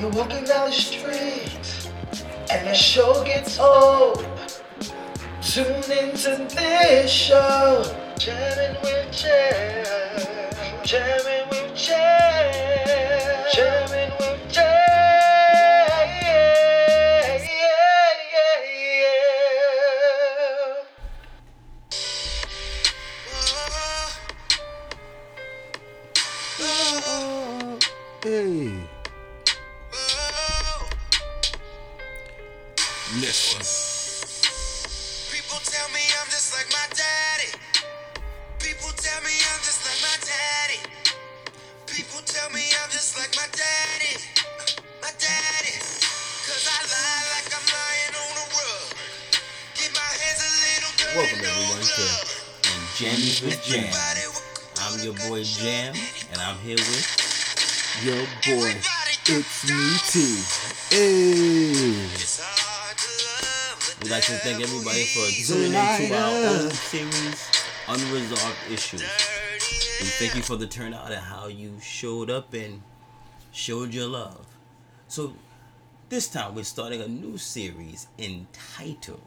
[0.00, 1.90] you're walking down the street
[2.50, 4.26] and the show gets old,
[5.42, 7.84] tune into this show.
[8.18, 10.84] Jamming with Jam.
[10.84, 11.39] Jamming
[51.80, 52.60] Welcome no everyone to glove.
[52.66, 53.94] and Jammies with Jam.
[54.82, 55.94] I'm your boy Jam,
[56.30, 57.08] and I'm here with
[58.04, 58.76] your boy.
[59.24, 60.36] It's me, too.
[60.90, 62.04] Hey.
[62.12, 66.70] It's hard to love the We'd like to thank everybody for tuning in to our
[66.70, 67.50] series,
[67.88, 69.00] Unresolved Issues.
[70.00, 72.82] We thank you for the turnout and how you showed up and
[73.52, 74.46] showed your love.
[75.08, 75.32] So,
[76.10, 79.22] this time we're starting a new series entitled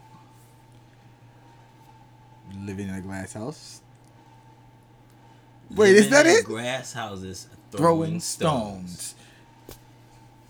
[2.60, 3.80] Living in a glass house.
[5.70, 6.44] Wait, is that in it?
[6.44, 9.16] Grass houses Throwing stones.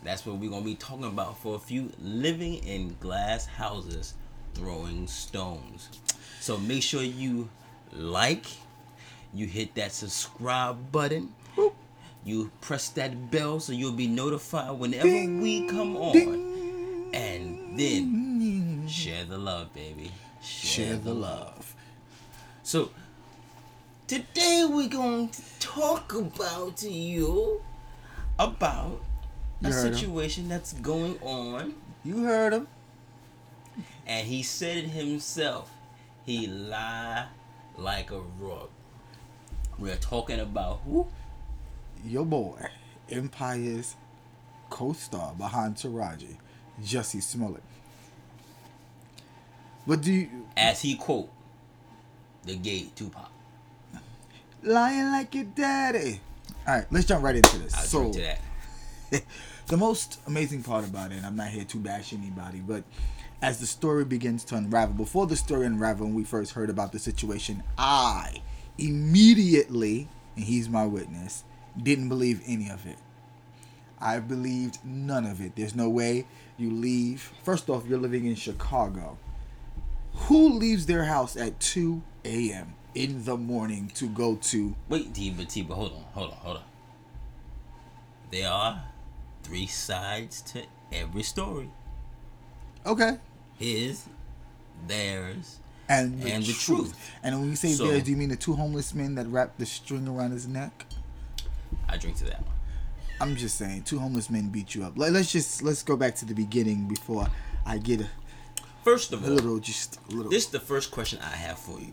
[0.03, 4.15] That's what we're gonna be talking about for a few living in glass houses
[4.53, 5.89] throwing stones.
[6.41, 7.49] So make sure you
[7.95, 8.45] like,
[9.33, 11.35] you hit that subscribe button,
[12.25, 17.11] you press that bell so you'll be notified whenever we come on.
[17.15, 20.11] And then share the love, baby.
[20.43, 21.64] Share the love.
[22.75, 22.91] So
[24.09, 27.63] today we're going to talk about to you
[28.37, 29.01] about
[29.63, 29.95] a You him.
[29.95, 32.67] situation that's going on, You heard him.
[34.09, 35.71] and he said it himself.
[36.27, 37.27] He lie
[37.79, 38.71] like a rug.
[39.79, 41.07] We're talking about who?
[42.05, 42.59] Your boy,
[43.09, 43.95] Empire's
[44.69, 46.39] co-star behind Taraji,
[46.83, 47.63] Jussie Smollett.
[49.87, 51.31] But do you As he quote,
[52.45, 53.31] the gay Tupac.
[54.63, 56.21] lying like your daddy?
[56.67, 57.75] All right, let's jump right into this.
[57.75, 59.25] I'll so, to that.
[59.67, 62.85] the most amazing part about it, and I'm not here to bash anybody, but
[63.43, 66.93] as the story begins to unravel, before the story unraveled, when we first heard about
[66.93, 68.43] the situation, I
[68.79, 71.45] immediately, and he's my witness,
[71.81, 72.97] didn't believe any of it.
[74.01, 75.57] I believed none of it.
[75.57, 76.27] There's no way
[76.57, 77.33] you leave.
[77.43, 79.19] First off, you're living in Chicago.
[80.15, 82.75] Who leaves their house at 2 a.m.
[82.95, 86.37] in the morning to go to Wait, T, but T, but hold on, hold on,
[86.39, 86.63] hold on.
[88.31, 88.83] There are
[89.43, 90.63] three sides to
[90.93, 91.71] every story.
[92.87, 93.19] Okay.
[93.57, 94.07] His,
[94.89, 95.59] theirs,
[95.89, 96.65] and the, And the truth.
[96.65, 97.11] truth.
[97.23, 99.59] And when you say So- theirs, do you mean the two homeless men that wrapped
[99.59, 100.87] the string around his neck?
[101.89, 102.51] I drink to that one.
[103.21, 104.95] I'm just saying, two homeless men beat you up.
[104.99, 107.29] Let, us just let's go back to the beginning before
[107.65, 108.09] I get a,
[108.83, 110.31] First of a all, little, just a little.
[110.31, 111.93] this is the first question I have for you.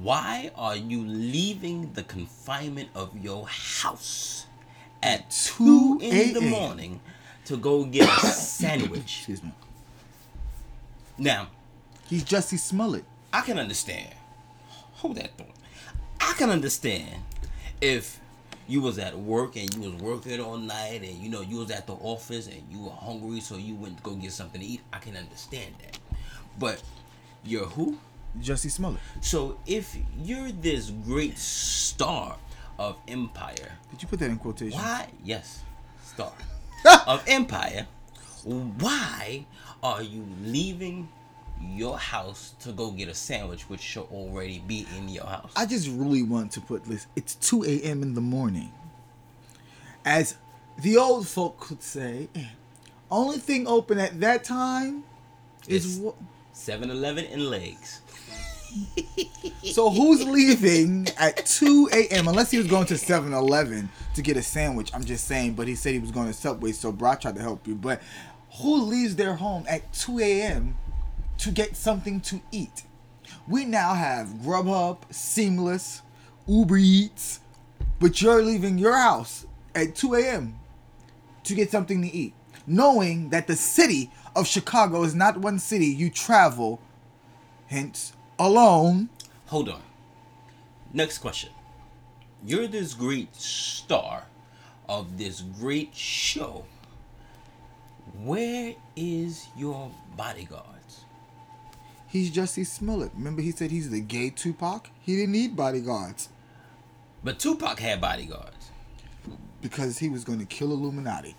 [0.00, 4.46] Why are you leaving the confinement of your house
[5.02, 7.00] at 2 in the morning
[7.46, 9.00] to go get a sandwich?
[9.18, 9.52] Excuse me.
[11.16, 11.48] Now,
[12.06, 13.04] He's Jussie Smollett.
[13.32, 14.14] I can understand.
[14.94, 15.54] Hold that thought.
[16.20, 17.22] I can understand
[17.80, 18.20] if
[18.66, 21.70] you was at work and you was working all night and you know you was
[21.70, 24.66] at the office and you were hungry so you went to go get something to
[24.66, 24.80] eat.
[24.92, 25.98] I can understand that.
[26.58, 26.82] But
[27.44, 27.98] you're who?
[28.40, 29.00] Jussie Smollett.
[29.20, 32.36] So if you're this great star
[32.78, 34.78] of Empire, Did you put that in quotation?
[34.78, 35.08] why?
[35.24, 35.62] Yes,
[36.04, 36.32] star
[37.06, 37.86] of Empire.
[38.44, 39.46] Why
[39.82, 41.08] are you leaving
[41.62, 45.52] your house to go get a sandwich, which should already be in your house?
[45.56, 47.06] I just really want to put this.
[47.16, 48.02] It's 2 a.m.
[48.02, 48.72] in the morning.
[50.04, 50.36] As
[50.78, 52.28] the old folk could say,
[53.10, 55.04] only thing open at that time
[55.68, 56.16] is what.
[56.54, 58.00] 7-Eleven and legs.
[59.64, 62.28] So who's leaving at 2 a.m.
[62.28, 64.90] unless he was going to 7-Eleven to get a sandwich?
[64.94, 67.36] I'm just saying, but he said he was going to Subway, so bro, I tried
[67.36, 67.74] to help you.
[67.74, 68.02] But
[68.60, 70.76] who leaves their home at 2 a.m.
[71.38, 72.84] to get something to eat?
[73.48, 76.02] We now have Grubhub, Seamless,
[76.46, 77.40] Uber Eats,
[77.98, 80.58] but you're leaving your house at 2 a.m.
[81.44, 82.34] to get something to eat,
[82.66, 86.80] knowing that the city of Chicago is not one city you travel,
[87.66, 89.08] hence alone.
[89.46, 89.82] Hold on.
[90.92, 91.50] Next question.
[92.44, 94.24] You're this great star
[94.88, 96.64] of this great show,
[98.22, 101.04] where is your bodyguards?
[102.06, 103.10] He's Jussie Smollett.
[103.16, 104.90] Remember, he said he's the gay Tupac.
[105.00, 106.28] He didn't need bodyguards
[107.24, 108.70] But Tupac had bodyguards.
[109.62, 111.34] because he was going to kill Illuminati.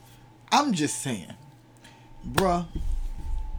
[0.51, 1.33] I'm just saying,
[2.27, 2.65] bruh.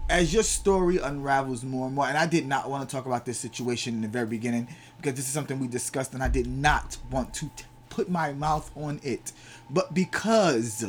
[0.08, 3.24] As your story unravels more and more, and I did not want to talk about
[3.24, 4.68] this situation in the very beginning
[4.98, 8.32] because this is something we discussed, and I did not want to t- put my
[8.32, 9.32] mouth on it.
[9.68, 10.84] But because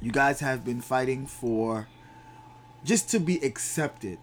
[0.00, 1.88] You guys have been fighting for
[2.86, 4.16] just to be accepted.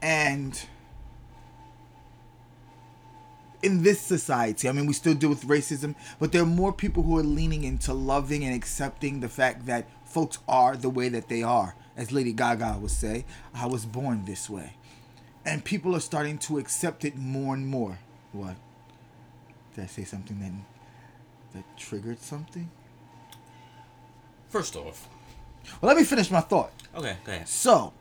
[0.00, 0.62] And
[3.64, 7.02] in this society, I mean, we still deal with racism, but there are more people
[7.02, 11.28] who are leaning into loving and accepting the fact that folks are the way that
[11.28, 11.74] they are.
[11.98, 14.72] As Lady Gaga would say, I was born this way.
[15.44, 17.98] And people are starting to accept it more and more.
[18.32, 18.54] What?
[19.74, 20.52] Did I say something that
[21.54, 22.70] that triggered something?
[24.48, 25.08] First off,
[25.80, 26.70] Well, let me finish my thought.
[26.94, 27.48] okay, go ahead.
[27.48, 27.92] So,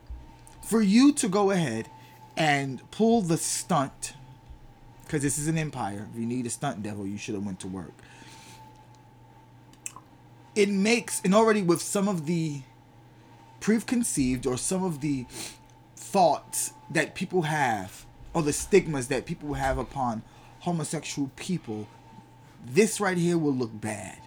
[0.62, 1.90] for you to go ahead
[2.38, 4.14] and pull the stunt,
[5.04, 6.08] because this is an empire.
[6.14, 7.94] If you need a stunt devil, you should have went to work.
[10.56, 12.62] It makes, and already with some of the
[13.59, 15.25] preconceived or some of the
[15.95, 20.21] thoughts that people have, or the stigmas that people have upon
[20.59, 21.88] homosexual people,
[22.65, 24.19] this right here will look bad.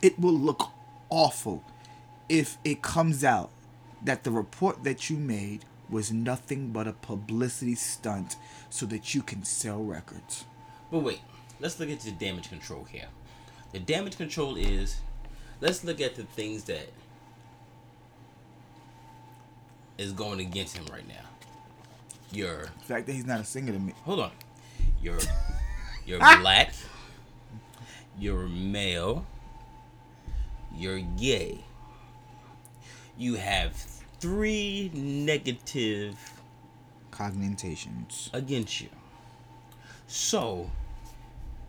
[0.00, 0.70] It will look
[1.08, 1.62] awful
[2.28, 3.50] if it comes out
[4.02, 8.36] that the report that you made was nothing but a publicity stunt
[8.70, 10.44] so that you can sell records.
[10.90, 11.20] But wait,
[11.60, 13.08] let's look at the damage control here.
[13.72, 15.00] The damage control is,
[15.60, 16.88] let's look at the things that
[20.02, 21.14] is going against him right now.
[22.32, 23.92] You're, The fact that he's not a singer to me.
[24.04, 24.32] hold on,
[25.02, 25.18] you're,
[26.06, 26.72] you're black,
[28.18, 29.24] you're male,
[30.74, 31.58] you're gay.
[33.18, 33.74] You have
[34.20, 36.16] three negative
[37.10, 38.30] Cognitions.
[38.32, 38.88] against you.
[40.06, 40.70] So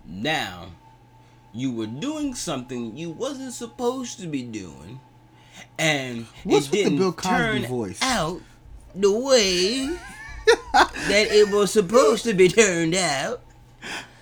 [0.05, 0.67] now
[1.53, 4.99] you were doing something you wasn't supposed to be doing,
[5.77, 7.99] and What's it with the didn't Bill Cosby turn voice?
[8.01, 8.41] out
[8.95, 9.87] the way
[10.73, 13.41] that it was supposed to be turned out.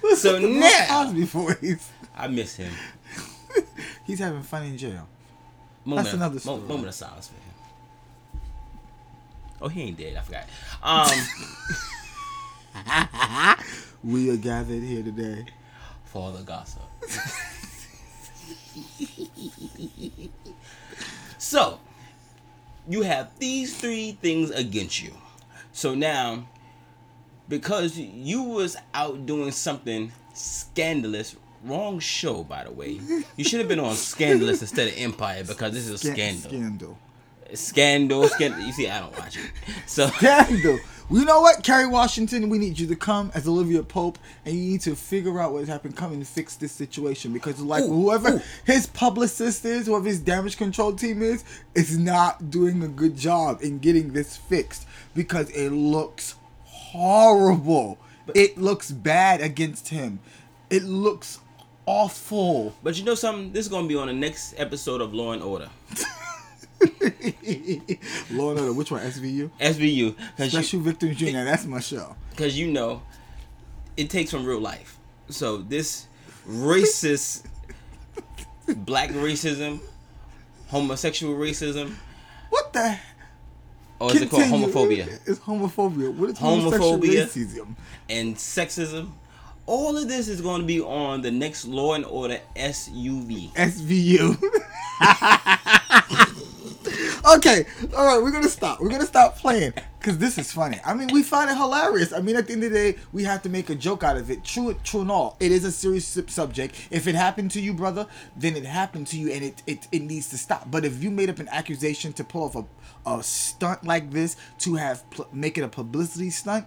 [0.01, 1.89] What's So The Bill now Cosby voice.
[2.15, 2.71] I miss him.
[4.05, 5.07] He's having fun in jail.
[5.85, 6.61] Moment, That's another story.
[6.61, 7.41] moment of silence for him.
[9.63, 10.15] Oh, he ain't dead.
[10.17, 10.45] I forgot.
[10.83, 11.09] Um,
[14.03, 15.45] We are gathered here today.
[16.05, 16.81] for the gossip.
[21.41, 21.79] So,
[22.87, 25.11] you have these three things against you.
[25.73, 26.45] So now,
[27.49, 32.99] because you was out doing something scandalous, wrong show by the way.
[33.37, 36.51] You should have been on Scandalous instead of Empire because this is a scandal.
[36.51, 36.97] Scandal.
[37.55, 38.59] Scandal, scandal.
[38.59, 39.51] You see, I don't watch it.
[39.87, 40.77] So Scandal.
[41.11, 42.47] Well, you know what, Kerry Washington?
[42.47, 45.67] We need you to come as Olivia Pope, and you need to figure out what's
[45.67, 45.97] happened.
[45.97, 48.41] Come and fix this situation because, like, Ooh, whoever ooh.
[48.65, 51.43] his publicist is, whoever his damage control team is,
[51.75, 57.97] is not doing a good job in getting this fixed because it looks horrible.
[58.33, 60.19] it looks bad against him.
[60.69, 61.41] It looks
[61.85, 62.73] awful.
[62.83, 63.51] But you know something?
[63.51, 65.67] This is gonna be on the next episode of Law and Order.
[68.31, 69.01] Lord, Order, which one?
[69.01, 69.49] SVU?
[69.59, 70.15] SVU,
[70.49, 71.43] Special Victims Junior.
[71.45, 72.15] That's my show.
[72.31, 73.01] because you know
[73.97, 74.97] it takes from real life.
[75.29, 76.07] So this
[76.47, 77.43] racist,
[78.67, 79.79] black racism,
[80.67, 81.93] homosexual racism,
[82.49, 82.97] What the?
[83.99, 86.11] or is it called homophobia It's homophobia.
[86.15, 87.25] What is Homophobia.
[87.27, 87.75] racism?
[88.09, 89.11] and sexism?
[89.67, 93.53] All of this is going to be on the next Law and Order SUV.
[93.53, 94.35] SVU.
[97.35, 98.79] okay, all right, we're gonna stop.
[98.79, 100.79] We're gonna stop playing because this is funny.
[100.85, 102.13] I mean, we find it hilarious.
[102.13, 104.17] I mean, at the end of the day, we have to make a joke out
[104.17, 104.43] of it.
[104.43, 105.37] True, true and all.
[105.39, 106.75] It is a serious subject.
[106.89, 110.01] If it happened to you, brother, then it happened to you, and it it, it
[110.01, 110.69] needs to stop.
[110.71, 112.65] But if you made up an accusation to pull off a
[113.05, 116.65] a stunt like this to have pl- make it a publicity stunt.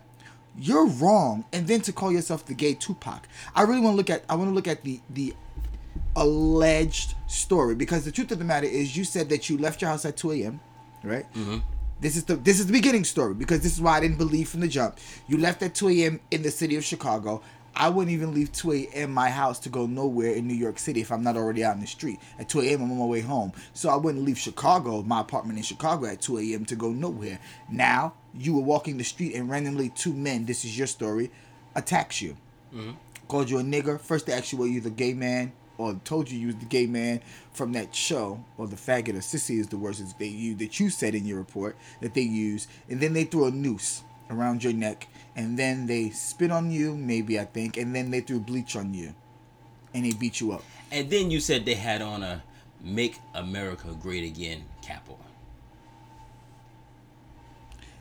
[0.56, 3.26] You're wrong, and then to call yourself the gay Tupac.
[3.54, 4.24] I really want to look at.
[4.28, 5.34] I want to look at the the
[6.16, 9.90] alleged story because the truth of the matter is you said that you left your
[9.90, 10.60] house at 2 a.m.
[11.02, 11.32] right?
[11.34, 11.58] Mm-hmm.
[12.00, 14.48] This is the this is the beginning story because this is why I didn't believe
[14.48, 14.98] from the jump.
[15.26, 16.20] You left at 2 a.m.
[16.30, 17.42] in the city of Chicago.
[17.76, 19.12] I wouldn't even leave 2 a.m.
[19.12, 21.80] my house to go nowhere in New York City if I'm not already out in
[21.80, 22.20] the street.
[22.38, 22.82] At 2 a.m.
[22.82, 23.52] I'm on my way home.
[23.72, 26.64] So I wouldn't leave Chicago, my apartment in Chicago at 2 a.m.
[26.66, 27.40] to go nowhere.
[27.70, 31.30] Now you were walking the street and randomly two men, this is your story,
[31.74, 32.36] attacks you.
[33.28, 34.00] Called you a nigger.
[34.00, 36.64] First they asked you were you the gay man or told you you was the
[36.64, 37.20] gay man
[37.52, 40.78] from that show or the faggot or sissy is the words that they use that
[40.78, 44.62] you said in your report that they use and then they threw a noose around
[44.62, 48.40] your neck and then they spit on you maybe I think and then they threw
[48.40, 49.14] bleach on you
[49.94, 50.62] and they beat you up.
[50.90, 52.42] And then you said they had on a
[52.82, 55.16] "Make America Great Again" cap on.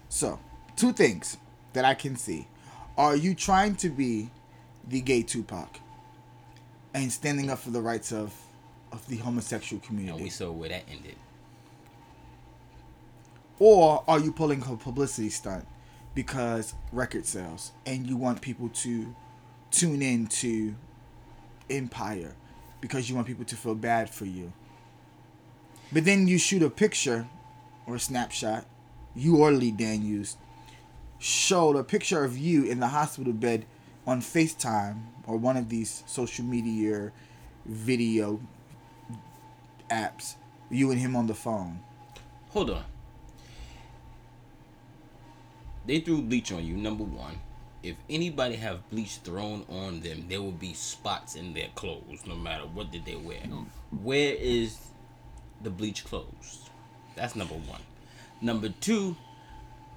[0.10, 0.39] So,
[0.75, 1.38] two things
[1.74, 2.48] that I can see.
[2.98, 4.30] Are you trying to be
[4.88, 5.80] the gay Tupac
[6.93, 8.33] and standing up for the rights of
[8.91, 10.15] of the homosexual community.
[10.15, 11.15] And we saw where that ended.
[13.59, 15.65] Or are you pulling a publicity stunt
[16.13, 19.15] because record sales and you want people to
[19.71, 20.75] tune in to
[21.69, 22.35] Empire
[22.81, 24.53] because you want people to feel bad for you?
[25.91, 27.27] But then you shoot a picture
[27.88, 28.65] or a snapshot,
[29.15, 30.38] you or Lee Daniels
[31.19, 33.65] showed a picture of you in the hospital bed
[34.05, 37.12] on FaceTime or one of these social media
[37.65, 38.39] video
[39.89, 40.36] apps,
[40.69, 41.79] you and him on the phone.
[42.50, 42.83] Hold on.
[45.86, 46.75] They threw bleach on you.
[46.75, 47.39] Number one,
[47.81, 52.36] if anybody have bleach thrown on them, there will be spots in their clothes, no
[52.36, 53.41] matter what did they wear.
[54.01, 54.77] Where is
[55.62, 56.69] the bleach clothes?
[57.15, 57.81] That's number one.
[58.41, 59.15] Number two,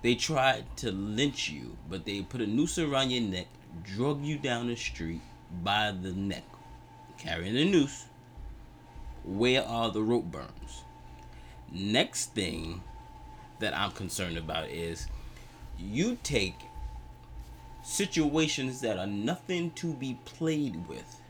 [0.03, 3.47] they tried to lynch you, but they put a noose around your neck,
[3.83, 5.21] drug you down the street
[5.63, 6.45] by the neck,
[7.19, 8.07] carrying a noose.
[9.25, 10.85] Where are the rope burns?
[11.73, 12.83] Next thing
[13.59, 15.09] that I'm concerned about is
[15.79, 16.55] you take
[17.83, 21.21] situations that are nothing to be played with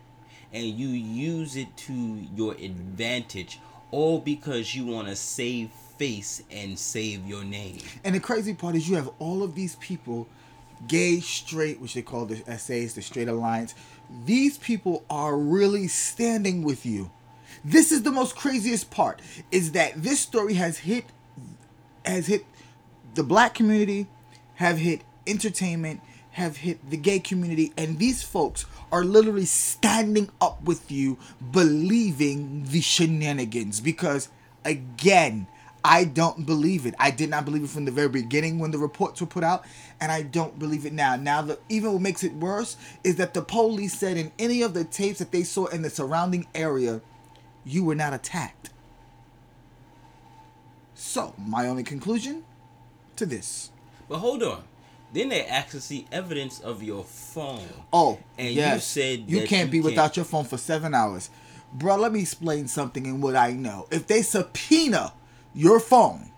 [0.53, 1.93] and you use it to
[2.35, 3.59] your advantage
[3.91, 7.79] all because you want to save face and save your name.
[8.05, 10.26] And the crazy part is you have all of these people,
[10.87, 13.75] gay, straight, which they call the SAs, the straight alliance.
[14.25, 17.11] These people are really standing with you.
[17.64, 21.04] This is the most craziest part is that this story has hit
[22.04, 22.45] has hit
[23.14, 24.06] the black community,
[24.54, 26.00] have hit entertainment,
[26.33, 31.18] have hit the gay community, and these folks are literally standing up with you,
[31.50, 33.80] believing the shenanigans.
[33.80, 34.28] Because
[34.64, 35.47] again,
[35.88, 36.95] I don't believe it.
[36.99, 39.64] I did not believe it from the very beginning when the reports were put out,
[40.00, 41.14] and I don't believe it now.
[41.14, 44.75] Now, the even what makes it worse is that the police said in any of
[44.75, 47.02] the tapes that they saw in the surrounding area,
[47.64, 48.71] you were not attacked.
[50.95, 52.43] So, my only conclusion
[53.14, 53.71] to this.
[54.09, 54.64] But hold on.
[55.12, 57.69] Then they asked to see evidence of your phone.
[57.93, 59.85] Oh, And you said you can't you be can't.
[59.85, 61.31] without your phone for seven hours,
[61.73, 61.95] bro.
[61.97, 63.87] Let me explain something in what I know.
[63.93, 65.12] If they subpoena
[65.57, 66.31] your phone,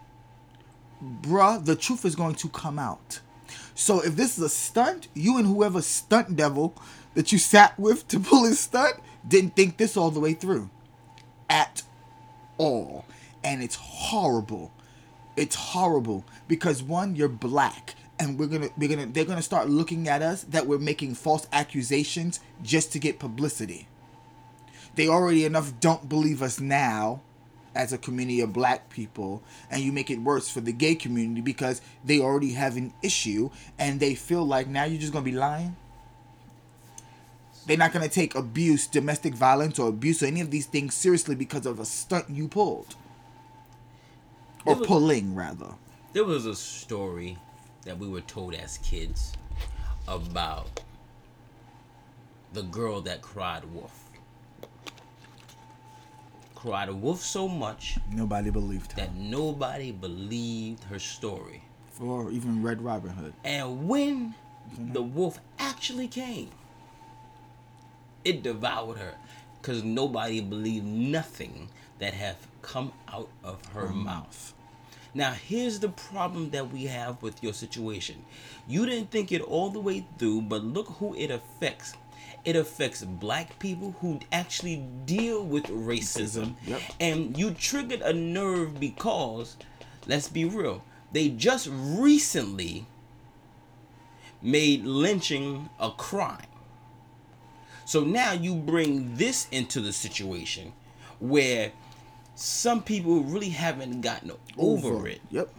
[1.03, 3.21] bruh, the truth is going to come out.
[3.75, 6.75] So if this is a stunt, you and whoever stunt devil
[7.15, 8.97] that you sat with to pull his stunt
[9.27, 10.71] didn't think this all the way through,
[11.51, 11.83] at
[12.59, 13.05] all,
[13.45, 14.73] and it's horrible.
[15.37, 20.09] It's horrible because one, you're black, and we're gonna we're gonna they're gonna start looking
[20.09, 23.89] at us that we're making false accusations just to get publicity.
[24.95, 27.21] They already enough don't believe us now
[27.75, 31.41] as a community of black people and you make it worse for the gay community
[31.41, 35.33] because they already have an issue and they feel like now you're just gonna be
[35.33, 35.77] lying?
[37.67, 41.35] They're not gonna take abuse domestic violence or abuse or any of these things seriously
[41.35, 42.95] because of a stunt you pulled.
[44.65, 45.75] Or was- pulling rather.
[46.15, 47.37] There was a story
[47.85, 49.35] that we were told as kids
[50.09, 50.81] about
[52.53, 54.08] the girl that cried wolf.
[56.59, 61.62] Cried a wolf so much nobody believed her that nobody believed her story.
[62.00, 64.35] or even red robin hood And when
[64.77, 66.50] the wolf actually came,
[68.25, 69.15] it devoured her
[69.61, 71.69] because nobody believed nothing
[72.00, 74.53] that have come out of her mouth.
[75.15, 78.25] Now, here's the problem that we have with your situation.
[78.67, 81.95] You didn't think it all the way through, but look who it affects.
[82.45, 86.54] It affects black people who actually deal with racism.
[86.66, 86.80] Yep.
[87.00, 89.57] And you triggered a nerve because,
[90.07, 92.87] let's be real, they just recently
[94.40, 96.47] made lynching a crime.
[97.85, 100.73] So now you bring this into the situation
[101.21, 101.73] where
[102.35, 105.21] some people really haven't gotten over, it.
[105.30, 105.52] Yep.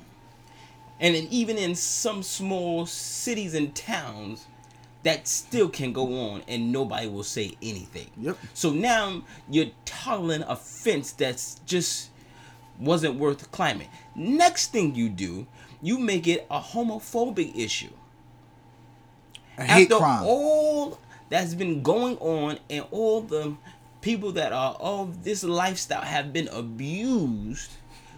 [0.99, 4.45] And then even in some small cities and towns,
[5.03, 8.09] that still can go on and nobody will say anything.
[8.17, 8.37] Yep.
[8.53, 12.09] So now you're toddling a fence that's just
[12.79, 13.87] wasn't worth climbing.
[14.15, 15.47] Next thing you do,
[15.81, 17.91] you make it a homophobic issue.
[19.57, 20.23] A hate After crime.
[20.25, 23.55] all that's been going on and all the
[24.01, 27.71] people that are of this lifestyle have been abused,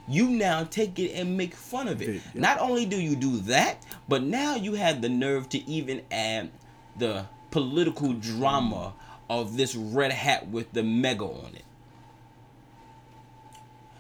[0.07, 2.09] you now take it and make fun of it.
[2.15, 2.21] Yeah.
[2.35, 6.49] Not only do you do that, but now you have the nerve to even add
[6.97, 8.93] the political drama
[9.29, 11.63] of this red hat with the MAGA on it.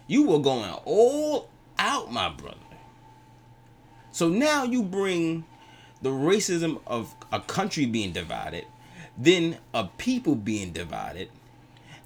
[0.07, 2.57] You were going all out, my brother.
[4.11, 5.45] So now you bring
[6.01, 8.65] the racism of a country being divided,
[9.17, 11.29] then a people being divided,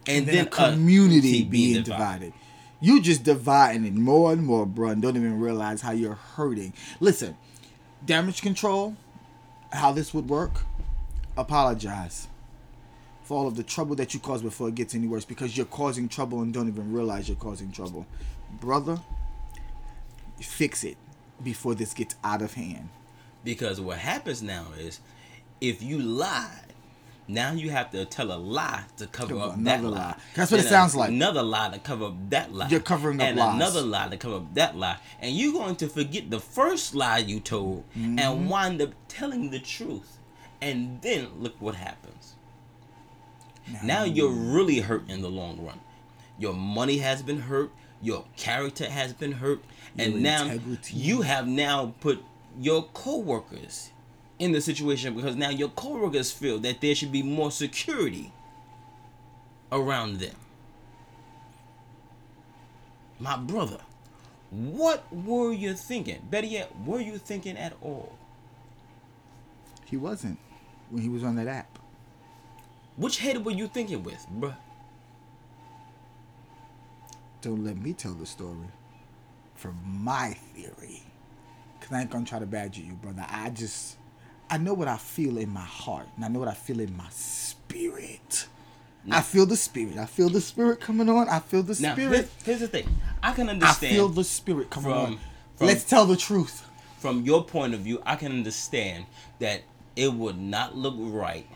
[0.07, 2.33] and, and then, then, a community being divided.
[2.79, 6.73] You just dividing it more and more, bro, and don't even realize how you're hurting.
[6.99, 7.35] Listen,
[8.05, 8.95] damage control,
[9.71, 10.65] how this would work,
[11.37, 12.27] apologize
[13.23, 15.65] for all of the trouble that you caused before it gets any worse because you're
[15.65, 18.05] causing trouble and don't even realize you're causing trouble.
[18.59, 18.99] Brother,
[20.39, 20.97] fix it
[21.43, 22.89] before this gets out of hand.
[23.43, 24.99] Because what happens now is,
[25.61, 26.61] if you lie,
[27.27, 29.89] now you have to tell a lie to cover Cover up that lie.
[29.89, 30.15] lie.
[30.35, 31.09] That's what it And sounds like.
[31.09, 32.67] Another lie to cover up that lie.
[32.69, 33.55] You're covering up and lies.
[33.55, 37.17] another lie to cover up that lie, and you're going to forget the first lie
[37.19, 38.19] you told Mm-hmm.
[38.19, 40.19] and wind up telling the truth,
[40.65, 42.33] and then look what happens.
[43.83, 45.79] Now you're really hurt in the long run.
[46.39, 47.71] Your money has been hurt.
[48.01, 49.61] Your character has been hurt,
[49.97, 50.95] and now integrity.
[50.95, 52.23] you have now put
[52.59, 53.91] your coworkers
[54.37, 58.33] in the situation because now your coworkers feel that there should be more security
[59.71, 60.35] around them.
[63.19, 63.79] My brother,
[64.49, 66.27] what were you thinking?
[66.29, 68.17] Better yet, were you thinking at all?
[69.85, 70.37] He wasn't
[70.95, 71.77] when he was on that app.
[72.95, 74.55] Which head were you thinking with, bruh?
[77.41, 78.55] Don't let me tell the story
[79.55, 81.03] from my theory.
[81.77, 83.25] Because I ain't going to try to badger you, brother.
[83.29, 83.97] I just,
[84.49, 86.07] I know what I feel in my heart.
[86.15, 88.47] And I know what I feel in my spirit.
[89.11, 89.97] I feel the spirit.
[89.97, 91.27] I feel the spirit coming on.
[91.27, 92.11] I feel the Now, spirit.
[92.15, 92.87] here's, here's the thing.
[93.21, 93.91] I can understand.
[93.93, 95.19] I feel the spirit coming from- on.
[95.57, 96.63] from- Let's tell the truth.
[96.99, 99.05] from your point of view, I can understand
[99.39, 99.61] that
[99.95, 101.47] it would not look right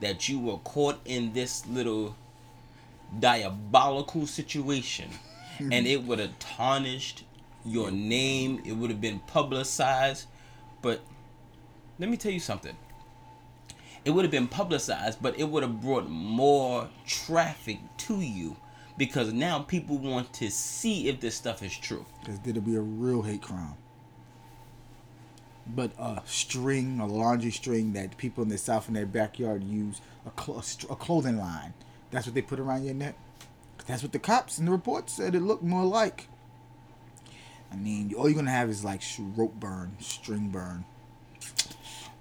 [0.00, 2.16] that you were caught in this little
[3.18, 5.08] diabolical situation
[5.58, 5.72] hmm.
[5.72, 7.24] and it would have tarnished
[7.64, 10.26] your name, it would have been publicized.
[10.82, 11.00] But
[11.98, 12.76] let me tell you something.
[14.04, 18.56] It would have been publicized, but it would have brought more traffic to you
[18.96, 22.06] because now people want to see if this stuff is true.
[22.20, 23.74] Because it'll be a real hate crime.
[25.74, 30.00] But a string, a laundry string that people in the South in their backyard use,
[30.24, 31.74] a, cl- a, clothing line.
[32.10, 33.16] That's what they put around your neck.
[33.86, 36.28] That's what the cops and the reports said it looked more like.
[37.72, 40.84] I mean, all you're to have is like rope burn, string burn.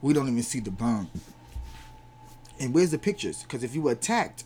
[0.02, 1.10] We don't even see the burn.
[2.60, 3.44] And where's the pictures?
[3.44, 4.44] Because if you were attacked,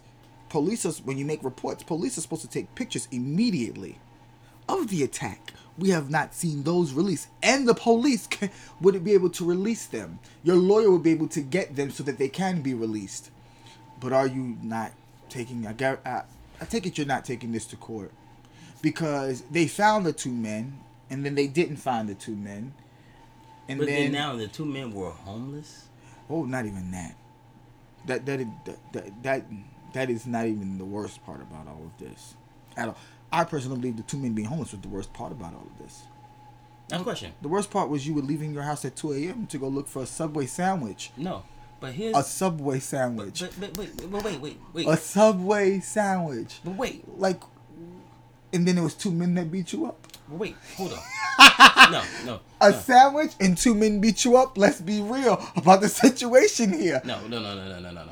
[0.50, 4.00] police, are, when you make reports, police are supposed to take pictures immediately
[4.68, 5.54] of the attack.
[5.80, 8.50] We have not seen those released, and the police can,
[8.82, 10.20] wouldn't be able to release them.
[10.44, 13.32] Your lawyer would be able to get them so that they can be released.
[14.00, 14.92] But are you not
[15.30, 15.66] taking?
[15.66, 16.24] I, I,
[16.62, 18.12] I take it you're not taking this to court
[18.82, 22.74] because they found the two men, and then they didn't find the two men,
[23.68, 25.86] and But then, then now the two men were homeless.
[26.30, 27.16] oh, not even that.
[28.06, 29.46] That that, that that that
[29.94, 32.36] that is not even the worst part about all of this.
[32.78, 32.98] At all.
[33.32, 35.78] I personally believe the two men being homeless was the worst part about all of
[35.84, 36.02] this.
[36.90, 37.34] Now, question.
[37.42, 39.46] The worst part was you were leaving your house at 2 a.m.
[39.48, 41.12] to go look for a Subway sandwich.
[41.16, 41.44] No,
[41.80, 42.16] but here's.
[42.18, 43.42] A Subway sandwich.
[43.42, 44.88] but, but, but, but wait, wait, wait.
[44.88, 46.60] A Subway sandwich.
[46.64, 47.42] but wait, Like,
[48.52, 50.08] and then there was two men that beat you up.
[50.28, 51.00] wait, hold on.
[51.92, 54.58] no, no, A no, sandwich and two men beat you up.
[54.58, 57.00] Let's be real about the situation here.
[57.06, 58.12] no, no, no, no, no, no, no, no.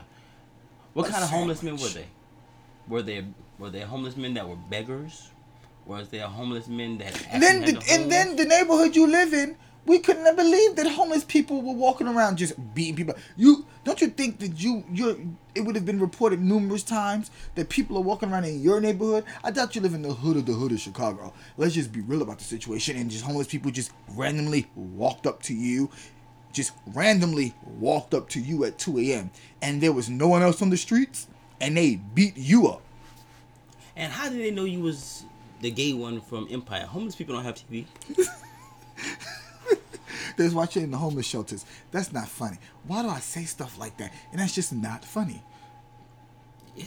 [0.94, 2.06] What A kind of homeless men were they?
[2.88, 3.26] Were they
[3.60, 5.32] were they homeless men that were beggars?
[5.86, 9.56] Was there homeless men that And then, the, and then the neighborhood you live in,
[9.86, 13.16] we couldn't have believed that homeless people were walking around just beating people.
[13.38, 17.70] You don't you think that you you it would have been reported numerous times that
[17.70, 19.24] people are walking around in your neighborhood?
[19.46, 21.34] I doubt you live in the hood of the hood of Chicago.
[21.56, 25.42] Let's just be real about the situation and just homeless people just randomly walked up
[25.44, 25.90] to you
[26.54, 29.30] just randomly walked up to you at 2 a.m.
[29.62, 31.28] and there was no one else on the streets
[31.62, 32.82] and they beat you up.
[33.98, 35.26] And how did they know you was
[35.60, 36.86] the gay one from Empire?
[36.86, 37.86] Homeless people don't have TV.
[40.38, 41.66] There's watching in the homeless shelters.
[41.92, 42.58] That's not funny.
[42.86, 44.14] Why do I say stuff like that?
[44.32, 45.42] And that's just not funny.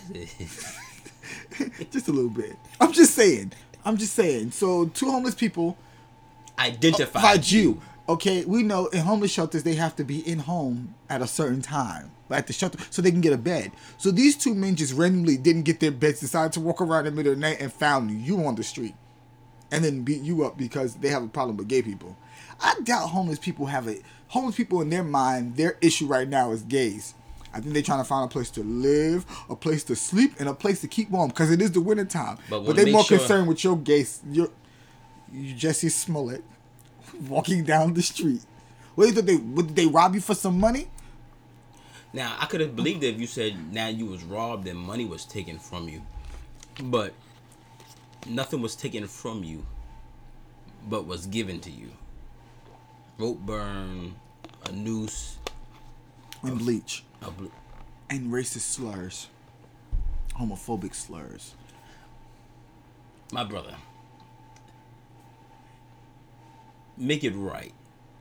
[1.91, 2.57] just a little bit.
[2.81, 3.53] I'm just saying.
[3.85, 4.53] I'm just saying.
[4.53, 5.77] So two homeless people
[6.57, 7.83] uh, Identified identified you.
[8.09, 11.63] Okay, we know in homeless shelters they have to be in home at a certain
[11.63, 13.73] time, at the shelter, so they can get a bed.
[13.99, 17.13] So these two men just randomly didn't get their beds, decided to walk around in
[17.15, 18.95] the middle of the night and found you on the street,
[19.71, 22.17] and then beat you up because they have a problem with gay people.
[22.61, 25.57] I doubt homeless people have a homeless people in their mind.
[25.57, 27.15] Their issue right now is gays.
[27.53, 30.49] I think they're trying to find a place to live, a place to sleep, and
[30.49, 32.39] a place to keep warm because it is the winter time.
[32.49, 34.51] But But, they're more sure- concerned with your gays, your
[35.33, 36.45] you Jussie Smollett
[37.29, 38.43] walking down the street.
[38.95, 39.37] What did they?
[39.37, 40.89] What, did they rob you for some money?
[42.13, 45.05] Now I could have believed it if you said now you was robbed and money
[45.05, 46.03] was taken from you,
[46.83, 47.13] but
[48.27, 49.65] nothing was taken from you,
[50.89, 51.91] but was given to you.
[53.19, 54.15] Rope burn,
[54.67, 55.39] a noose,
[56.43, 57.47] And bleach a bl-
[58.09, 59.29] and racist slurs,
[60.39, 61.55] homophobic slurs.
[63.33, 63.77] my brother.
[66.97, 67.73] Make it right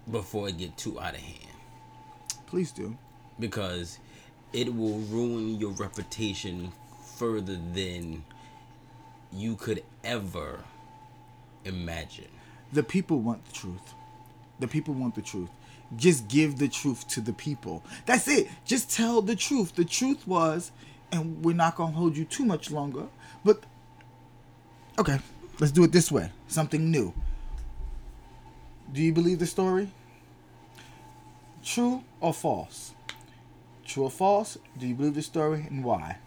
[0.09, 1.55] before it get too out of hand.
[2.45, 2.97] Please do.
[3.39, 3.99] Because
[4.53, 6.71] it will ruin your reputation
[7.17, 8.23] further than
[9.31, 10.63] you could ever
[11.65, 12.29] imagine.
[12.73, 13.93] The people want the truth.
[14.59, 15.49] The people want the truth.
[15.95, 17.83] Just give the truth to the people.
[18.05, 18.47] That's it.
[18.65, 19.75] Just tell the truth.
[19.75, 20.71] The truth was,
[21.11, 23.07] and we're not gonna hold you too much longer.
[23.43, 23.63] But
[24.97, 25.19] okay,
[25.59, 26.31] let's do it this way.
[26.47, 27.13] Something new.
[28.91, 29.89] Do you believe the story?
[31.63, 32.93] True or false?
[33.89, 34.55] True or false?
[34.77, 36.17] Do you believe the story and why?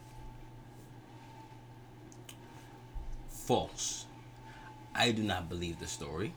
[3.29, 4.07] False.
[4.97, 6.35] I do not believe the story.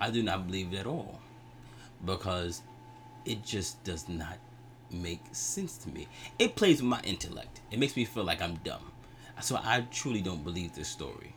[0.00, 1.20] I do not believe it at all
[2.06, 2.62] because
[3.26, 4.38] it just does not
[4.90, 6.08] make sense to me.
[6.38, 7.60] It plays with my intellect.
[7.70, 8.92] It makes me feel like I'm dumb.
[9.42, 11.34] So I truly don't believe this story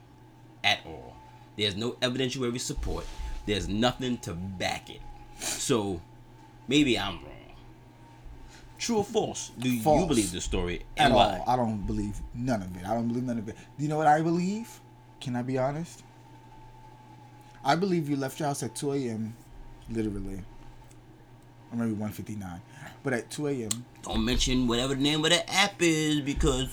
[0.64, 1.18] at all.
[1.58, 3.06] There's no evidentiary support.
[3.46, 5.02] There's nothing to back it.
[5.40, 6.00] So
[6.70, 7.35] maybe I'm wrong.
[8.86, 9.50] True or false?
[9.58, 11.44] Do you believe the story At and all.
[11.48, 12.86] I don't believe none of it.
[12.86, 13.56] I don't believe none of it.
[13.78, 14.80] Do you know what I believe?
[15.20, 16.04] Can I be honest?
[17.64, 19.36] I believe you left your house at 2 a.m.
[19.90, 20.44] Literally.
[21.72, 22.62] Or maybe 159.
[23.02, 23.86] But at 2 a.m.
[24.04, 26.68] Don't mention whatever the name of the app is because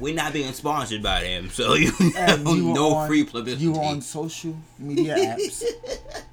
[0.00, 1.48] we're not being sponsored by them.
[1.48, 3.62] So you have you no on, free publicity.
[3.62, 5.62] You were on social media apps.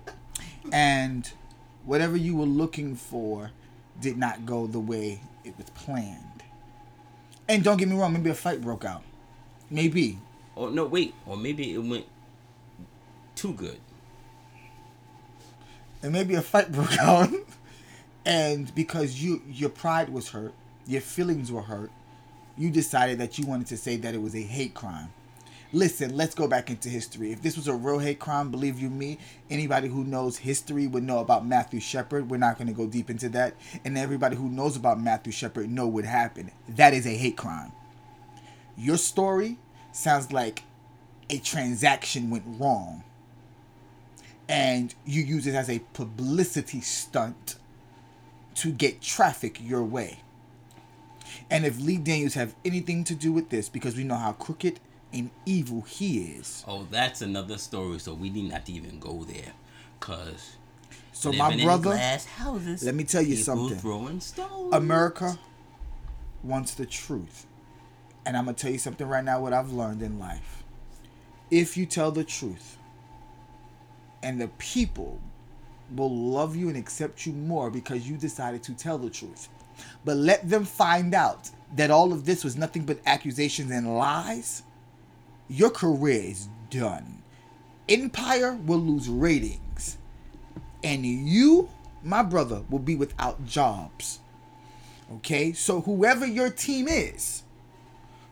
[0.74, 1.32] and
[1.86, 3.52] whatever you were looking for
[4.00, 6.44] did not go the way it was planned.
[7.48, 9.04] And don't get me wrong, maybe a fight broke out.
[9.70, 10.20] Maybe.
[10.56, 11.14] Or no, wait.
[11.26, 12.06] Or maybe it went
[13.36, 13.80] too good.
[16.04, 17.30] and maybe a fight broke out
[18.26, 20.54] and because you your pride was hurt
[20.88, 21.92] your feelings were hurt
[22.58, 25.12] you decided that you wanted to say that it was a hate crime
[25.74, 27.32] listen let's go back into history.
[27.32, 29.18] If this was a real hate crime believe you me
[29.50, 32.30] anybody who knows history would know about matthew shepard.
[32.30, 33.56] We're not going to go deep into that.
[33.86, 36.52] And everybody who knows about matthew shepard know what happened.
[36.70, 37.72] That is a hate crime.
[38.78, 39.58] Your story
[39.92, 40.64] sounds like
[41.30, 43.04] a transaction went wrong.
[44.50, 47.56] And you use it as a publicity stunt
[48.56, 50.20] to get traffic your way.
[51.50, 54.80] And if Lee Daniels have anything to do with this, because we know how crooked
[55.14, 56.64] and evil he is.
[56.68, 58.00] Oh, that's another story.
[58.00, 59.54] So we need not even go there,
[60.00, 60.56] cause
[61.12, 62.84] So my brother, glass houses.
[62.84, 63.78] let me tell you something.
[63.78, 64.74] Throwing stones.
[64.74, 65.38] America
[66.44, 67.46] wants the truth.
[68.26, 70.64] And I'm gonna tell you something right now what I've learned in life.
[71.50, 72.78] If you tell the truth,
[74.24, 75.20] and the people
[75.96, 79.50] will love you and accept you more because you decided to tell the truth.
[80.06, 84.64] But let them find out that all of this was nothing but accusations and lies.
[85.52, 87.24] Your career is done.
[87.90, 89.98] Empire will lose ratings.
[90.82, 91.70] And you,
[92.02, 94.22] my brother, will be without jobs.
[95.16, 95.52] Okay?
[95.52, 97.44] So whoever your team is,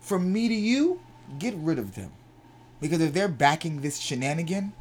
[0.00, 0.98] from me to you,
[1.38, 2.10] get rid of them.
[2.80, 4.72] Because if they're backing this shenanigan,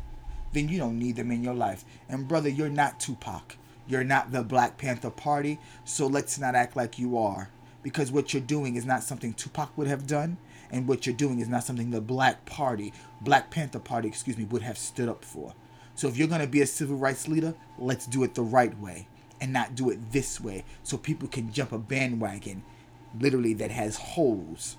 [0.53, 1.83] then you don't need them in your life.
[2.07, 3.57] And brother, you're not Tupac.
[3.85, 5.59] You're not the Black Panther Party.
[5.83, 7.49] So let's not act like you are.
[7.83, 10.37] Because what you're doing is not something Tupac would have done.
[10.71, 14.45] And what you're doing is not something the Black Party, Black Panther Party, excuse me,
[14.45, 15.53] would have stood up for.
[15.95, 19.07] So if you're gonna be a civil rights leader, let's do it the right way
[19.41, 22.63] and not do it this way so people can jump a bandwagon
[23.19, 24.77] literally that has holes.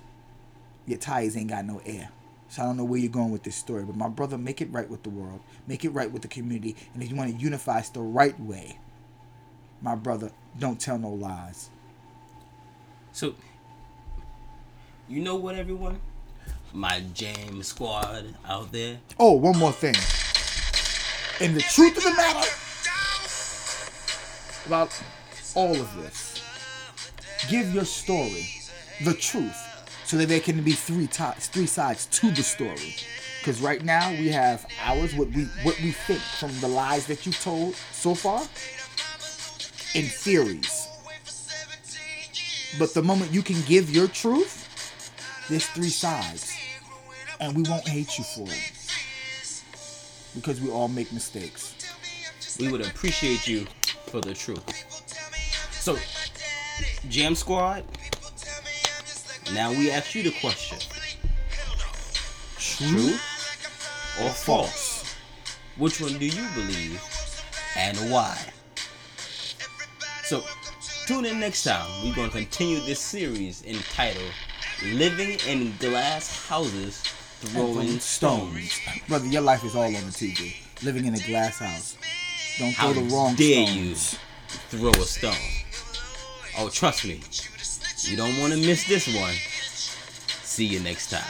[0.85, 2.09] Your tires ain't got no air.
[2.47, 4.71] So I don't know where you're going with this story, but my brother, make it
[4.73, 7.41] right with the world, make it right with the community, and if you want to
[7.41, 8.77] unify us the right way,
[9.81, 11.69] my brother, don't tell no lies.
[13.13, 13.35] So,
[15.07, 15.99] you know what, everyone?
[16.73, 18.99] My jam squad out there.
[19.19, 19.95] Oh, one more thing.
[21.45, 22.49] And the truth of the matter
[24.67, 24.97] about
[25.55, 26.41] all of this,
[27.49, 28.47] give your story
[29.03, 29.57] the truth
[30.05, 32.95] so that there can be three to- three sides to the story.
[33.39, 37.25] Because right now we have ours, what we what we think from the lies that
[37.25, 38.41] you've told so far,
[39.95, 40.87] in theories.
[42.77, 44.60] But the moment you can give your truth,
[45.49, 46.55] there's three sides,
[47.39, 48.71] and we won't hate you for it
[50.35, 51.75] because we all make mistakes.
[52.59, 53.65] We would appreciate you
[54.07, 54.63] for the truth.
[55.71, 55.97] So,
[57.09, 57.83] Jam Squad,
[59.53, 60.77] now we ask you the question
[62.57, 63.15] True
[64.21, 65.15] or false?
[65.77, 67.01] Which one do you believe
[67.75, 68.37] and why?
[70.23, 70.43] So,
[71.07, 71.87] tune in next time.
[72.03, 74.31] We're going to continue this series entitled
[74.83, 77.03] Living in Glass Houses
[77.41, 78.79] Throwing Stones.
[79.07, 80.55] Brother, your life is all on the TV.
[80.83, 81.97] Living in a glass house.
[82.57, 84.17] Don't throw How the wrong dare stones.
[84.71, 85.33] you throw a stone?
[86.57, 87.21] Oh, trust me,
[88.09, 89.33] you don't want to miss this one.
[90.43, 91.21] See you next time.